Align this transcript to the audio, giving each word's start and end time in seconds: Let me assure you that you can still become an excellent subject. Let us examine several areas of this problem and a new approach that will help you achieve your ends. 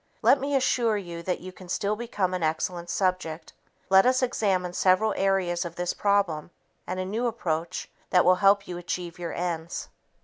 Let 0.23 0.39
me 0.39 0.55
assure 0.55 0.97
you 0.97 1.21
that 1.21 1.41
you 1.41 1.51
can 1.51 1.69
still 1.69 1.95
become 1.95 2.33
an 2.33 2.41
excellent 2.41 2.89
subject. 2.89 3.53
Let 3.87 4.07
us 4.07 4.23
examine 4.23 4.73
several 4.73 5.13
areas 5.15 5.63
of 5.63 5.75
this 5.75 5.93
problem 5.93 6.49
and 6.87 6.99
a 6.99 7.05
new 7.05 7.27
approach 7.27 7.87
that 8.09 8.25
will 8.25 8.37
help 8.41 8.67
you 8.67 8.79
achieve 8.79 9.19
your 9.19 9.33
ends. 9.33 9.89